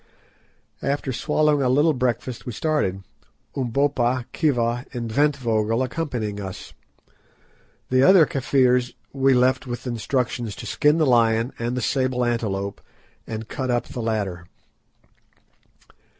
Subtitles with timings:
[0.81, 3.03] After swallowing a little breakfast we started,
[3.55, 6.73] Umbopa, Khiva, and Ventvögel accompanying us.
[7.91, 12.81] The other Kafirs we left with instructions to skin the lion and the sable antelope,
[13.27, 14.47] and to cut up the latter.